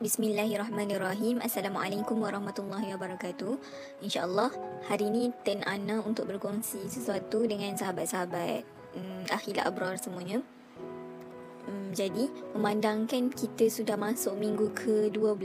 [0.00, 1.44] Bismillahirrahmanirrahim.
[1.44, 3.60] Assalamualaikum warahmatullahi wabarakatuh.
[4.00, 4.48] InsyaAllah
[4.88, 8.64] hari ini ten Ana untuk berkongsi sesuatu dengan sahabat-sahabat
[8.96, 10.40] um, Akhila Abrar semuanya.
[11.68, 15.44] Um, jadi, memandangkan kita sudah masuk minggu ke-12,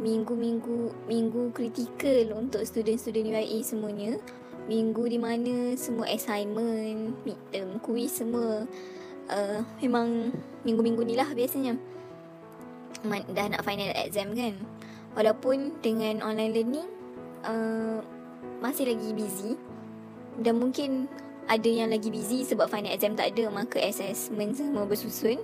[0.00, 4.16] minggu-minggu minggu kritikal untuk student-student UIA semuanya,
[4.72, 8.64] minggu di mana semua assignment, midterm, quiz semua
[9.28, 10.32] uh, memang
[10.64, 11.99] minggu-minggu ni lah biasanya
[13.06, 14.54] dah nak final exam kan
[15.16, 16.88] walaupun dengan online learning
[17.44, 17.98] uh,
[18.60, 19.56] masih lagi busy
[20.40, 21.10] dan mungkin
[21.50, 25.40] ada yang lagi busy sebab final exam tak ada maka assessment semua bersusun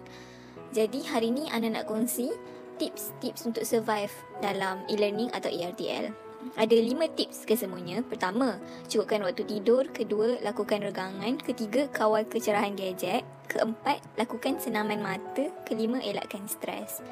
[0.70, 2.30] jadi hari ni Ana nak kongsi
[2.76, 4.12] tips-tips untuk survive
[4.44, 8.06] dalam e-learning atau ERTL ada lima tips ke semuanya.
[8.06, 9.90] Pertama, cukupkan waktu tidur.
[9.90, 11.42] Kedua, lakukan regangan.
[11.42, 13.26] Ketiga, kawal kecerahan gadget.
[13.50, 15.50] Keempat, lakukan senaman mata.
[15.66, 17.02] Kelima, elakkan stres.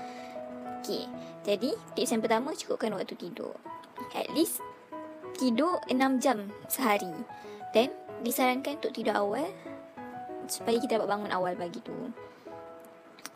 [0.84, 1.08] Okey.
[1.48, 3.56] Jadi, tips yang pertama cukupkan waktu tidur.
[4.12, 4.60] At least
[5.40, 7.08] tidur 6 jam sehari.
[7.72, 7.88] Dan
[8.20, 9.48] disarankan untuk tidur awal
[10.44, 11.96] supaya kita dapat bangun awal pagi tu.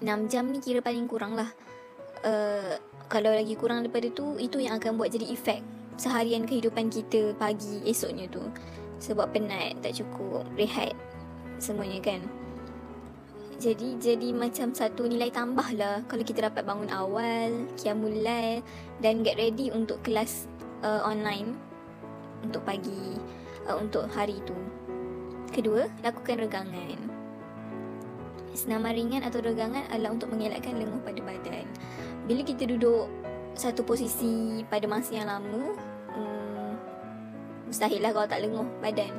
[0.05, 1.49] 6 jam ni kira paling kurang lah.
[2.21, 2.77] Uh,
[3.09, 5.65] kalau lagi kurang daripada tu, itu yang akan buat jadi efek
[5.97, 8.45] seharian kehidupan kita pagi esoknya tu.
[9.01, 10.93] Sebab penat, tak cukup, rehat
[11.57, 12.21] semuanya kan.
[13.59, 18.63] Jadi jadi macam satu nilai tambah lah kalau kita dapat bangun awal, kiamulai
[19.03, 20.47] dan get ready untuk kelas
[20.87, 21.59] uh, online
[22.47, 23.19] untuk pagi
[23.67, 24.55] uh, untuk hari itu.
[25.51, 26.99] Kedua, lakukan regangan.
[28.55, 31.67] Senaman ringan atau regangan adalah untuk mengelakkan lenguh pada badan.
[32.31, 33.11] Bila kita duduk
[33.59, 35.75] satu posisi pada masa yang lama,
[36.15, 36.71] hmm,
[37.67, 39.11] mustahil lah kalau tak lenguh badan.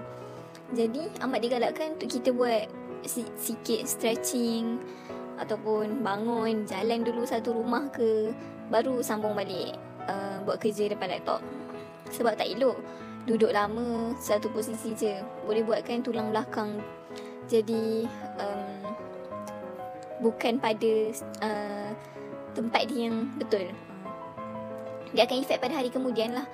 [0.71, 4.79] Jadi amat digalakkan untuk kita buat sikit stretching
[5.39, 8.35] ataupun bangun jalan dulu satu rumah ke
[8.67, 9.73] baru sambung balik
[10.05, 11.39] uh, buat kerja depan laptop.
[12.11, 12.75] Sebab tak elok
[13.23, 15.23] duduk lama satu posisi je.
[15.47, 16.83] Boleh buatkan tulang belakang.
[17.47, 18.05] Jadi
[18.37, 18.83] um,
[20.21, 20.93] bukan pada
[21.41, 21.89] uh,
[22.53, 23.69] tempat dia yang betul.
[25.15, 26.45] Dia akan efek pada hari kemudian lah.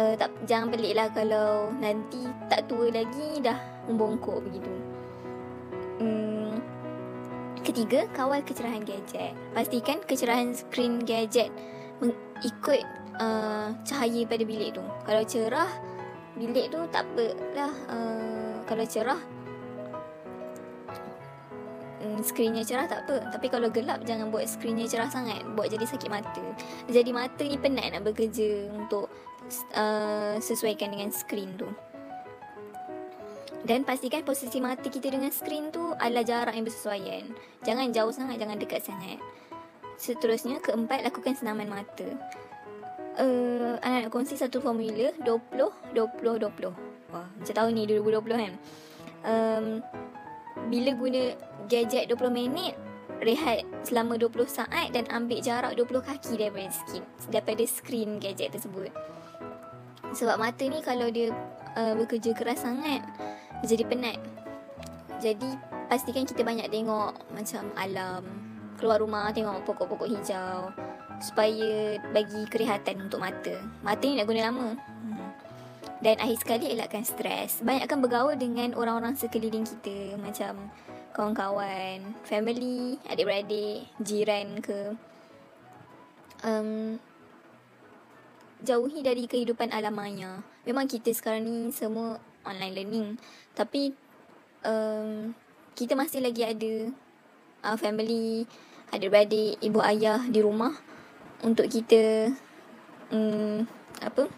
[0.00, 4.91] Uh, tak, jangan pelik lah kalau nanti tak tua lagi dah membongkok begitu
[7.72, 9.32] Ketiga, kawal kecerahan gadget.
[9.56, 11.48] Pastikan kecerahan skrin gadget
[12.04, 12.84] mengikut
[13.16, 14.84] uh, cahaya pada bilik tu.
[15.08, 15.72] Kalau cerah,
[16.36, 17.72] bilik tu tak apa lah.
[17.88, 19.16] Uh, kalau cerah,
[22.04, 23.32] um, skrinnya cerah tak apa.
[23.32, 25.40] Tapi kalau gelap, jangan buat skrinnya cerah sangat.
[25.56, 26.44] Buat jadi sakit mata.
[26.92, 29.08] Jadi mata ni penat nak bekerja untuk
[29.72, 31.72] uh, sesuaikan dengan skrin tu.
[33.62, 37.24] Dan pastikan posisi mata kita dengan skrin tu adalah jarak yang bersesuaian.
[37.62, 39.22] Jangan jauh sangat, jangan dekat sangat.
[39.94, 42.08] Seterusnya, keempat, lakukan senaman mata.
[43.12, 46.74] Uh, anak nak kongsi satu formula 20, 20, 20.
[47.12, 48.54] Wah, macam tahun ni 2020 kan.
[49.22, 49.66] Um,
[50.66, 51.22] bila guna
[51.70, 52.74] gadget 20 minit,
[53.22, 58.90] rehat selama 20 saat dan ambil jarak 20 kaki daripada skrin, daripada skrin gadget tersebut.
[60.12, 61.30] Sebab mata ni kalau dia
[61.78, 63.00] uh, bekerja keras sangat,
[63.66, 64.18] jadi penat.
[65.22, 65.46] Jadi
[65.86, 68.22] pastikan kita banyak tengok macam alam,
[68.74, 70.74] keluar rumah tengok pokok-pokok hijau
[71.22, 73.54] supaya bagi kerehatan untuk mata.
[73.86, 74.68] Mata ni nak guna lama.
[76.02, 77.62] Dan akhir sekali elakkan stres.
[77.62, 80.66] Banyakkan bergaul dengan orang-orang sekeliling kita macam
[81.14, 84.98] kawan-kawan, family, adik-beradik, jiran ke.
[86.42, 86.98] Um,
[88.66, 90.42] jauhi dari kehidupan alam maya.
[90.66, 93.08] Memang kita sekarang ni semua online learning.
[93.54, 93.92] Tapi
[94.66, 95.32] um,
[95.72, 96.72] kita masih lagi ada
[97.66, 98.44] uh, family
[98.92, 100.76] adik-beradik ibu ayah di rumah
[101.40, 102.28] untuk kita
[103.08, 103.64] um,
[104.04, 104.28] apa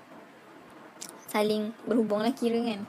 [1.26, 2.86] saling berhubung lah kira kan.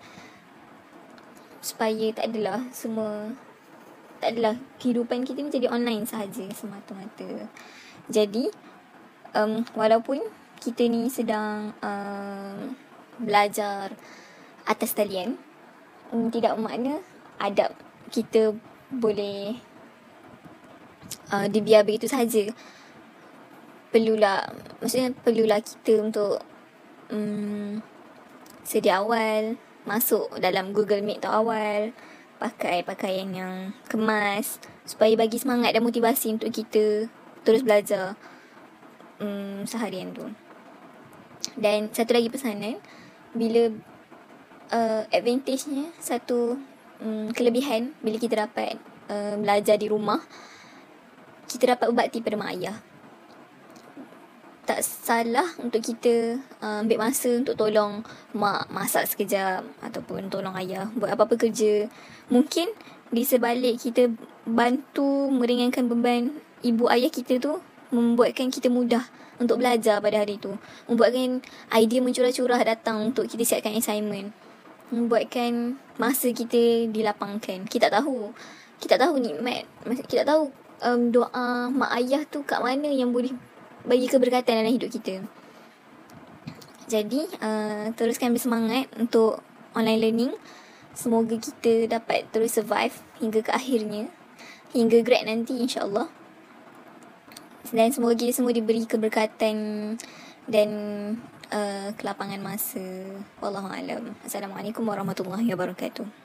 [1.66, 3.34] Supaya tak adalah semua
[4.22, 7.50] tak adalah kehidupan kita ni jadi online sahaja semata-mata.
[8.08, 8.48] Jadi
[9.34, 10.22] um, walaupun
[10.62, 12.78] kita ni sedang um,
[13.20, 13.94] belajar
[14.66, 15.38] atas talian.
[16.14, 17.02] Um, tidak bermakna
[17.42, 17.74] adab
[18.14, 18.54] kita
[18.94, 19.58] boleh
[21.34, 22.54] uh, dibiar begitu saja
[23.90, 24.46] perlulah
[24.84, 26.44] maksudnya perlulah kita untuk
[27.10, 27.82] um,
[28.62, 31.94] sedia awal masuk dalam Google Meet tu awal
[32.42, 33.56] pakai pakaian yang
[33.88, 37.08] kemas supaya bagi semangat dan motivasi untuk kita
[37.48, 38.20] terus belajar
[39.22, 40.28] um, seharian tu.
[41.56, 42.82] Dan satu lagi pesanan
[43.32, 43.72] bila
[44.72, 46.58] uh, advantage-nya satu
[47.02, 48.80] um, kelebihan bila kita dapat
[49.10, 50.22] uh, belajar di rumah
[51.46, 52.78] kita dapat berbakti pada mak ayah
[54.66, 58.02] tak salah untuk kita uh, ambil masa untuk tolong
[58.34, 61.86] mak masak sekejap ataupun tolong ayah buat apa-apa kerja.
[62.34, 62.74] Mungkin
[63.14, 64.10] di sebalik kita
[64.50, 66.34] bantu meringankan beban
[66.66, 67.62] ibu ayah kita tu
[67.94, 69.06] membuatkan kita mudah
[69.38, 70.58] untuk belajar pada hari tu.
[70.90, 71.46] Membuatkan
[71.78, 74.34] idea mencurah-curah datang untuk kita siapkan assignment.
[74.94, 77.66] Membuatkan masa kita dilapangkan.
[77.66, 78.34] Kita tak tahu.
[78.78, 79.66] Kita tak tahu nikmat.
[80.06, 80.44] Kita tak tahu
[80.86, 83.34] um, doa mak ayah tu kat mana yang boleh
[83.86, 85.22] bagi keberkatan dalam hidup kita.
[86.86, 89.42] Jadi, uh, teruskan bersemangat untuk
[89.74, 90.34] online learning.
[90.94, 94.08] Semoga kita dapat terus survive hingga ke akhirnya.
[94.72, 96.08] Hingga grad nanti insyaAllah.
[97.74, 99.58] Dan semoga kita semua diberi keberkatan
[100.46, 100.70] dan
[101.52, 102.82] uh, kelapangan masa.
[103.42, 104.18] Wallahualam.
[104.26, 106.25] Assalamualaikum warahmatullahi wabarakatuh.